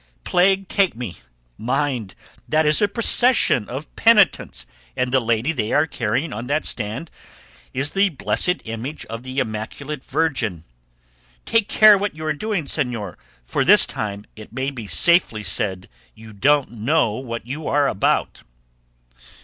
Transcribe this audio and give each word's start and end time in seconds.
Plague 0.23 0.67
take 0.67 0.95
me! 0.95 1.15
mind, 1.59 2.15
that 2.49 2.65
is 2.65 2.81
a 2.81 2.87
procession 2.87 3.69
of 3.69 3.95
penitents, 3.95 4.65
and 4.97 5.11
the 5.11 5.19
lady 5.19 5.51
they 5.51 5.73
are 5.73 5.85
carrying 5.85 6.33
on 6.33 6.47
that 6.47 6.65
stand 6.65 7.11
there 7.71 7.81
is 7.81 7.91
the 7.91 8.09
blessed 8.09 8.63
image 8.65 9.05
of 9.11 9.21
the 9.21 9.37
immaculate 9.37 10.03
Virgin. 10.03 10.63
Take 11.45 11.67
care 11.67 11.99
what 11.99 12.15
you 12.15 12.25
are 12.25 12.33
doing, 12.33 12.63
señor, 12.63 13.13
for 13.45 13.63
this 13.63 13.85
time 13.85 14.25
it 14.35 14.51
may 14.51 14.71
be 14.71 14.87
safely 14.87 15.43
said 15.43 15.87
you 16.15 16.33
don't 16.33 16.71
know 16.71 17.11
what 17.13 17.45
you 17.45 17.67
are 17.67 17.87
about." 17.87 18.41